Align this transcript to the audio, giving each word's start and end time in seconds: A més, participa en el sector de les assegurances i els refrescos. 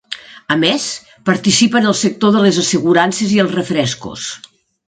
A 0.53 0.55
més, 0.61 0.87
participa 1.29 1.79
en 1.83 1.87
el 1.91 1.97
sector 2.01 2.35
de 2.37 2.43
les 2.47 2.59
assegurances 2.65 3.37
i 3.37 3.41
els 3.45 3.55
refrescos. 3.59 4.29